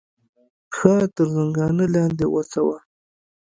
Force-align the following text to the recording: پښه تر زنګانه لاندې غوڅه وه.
پښه 0.71 0.93
تر 1.15 1.25
زنګانه 1.35 1.85
لاندې 1.95 2.25
غوڅه 2.31 2.61
وه. 2.67 2.77